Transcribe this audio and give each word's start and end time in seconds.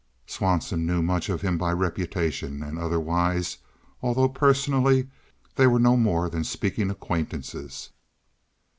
Swanson 0.25 0.83
knew 0.87 1.03
much 1.03 1.29
of 1.29 1.41
him 1.43 1.59
by 1.59 1.71
reputation 1.71 2.63
and 2.63 2.79
otherwise, 2.79 3.59
although 4.01 4.27
personally 4.27 5.09
they 5.57 5.67
were 5.67 5.77
no 5.79 5.95
more 5.95 6.27
than 6.27 6.43
speaking 6.43 6.89
acquaintances. 6.89 7.91